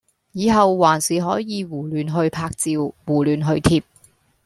[0.31, 3.83] 以後還是可以胡亂去拍照，胡亂去貼！